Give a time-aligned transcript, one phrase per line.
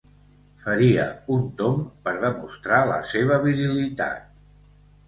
[0.63, 1.05] Faria
[1.35, 4.71] un tomb per demostrar la seva virilitat.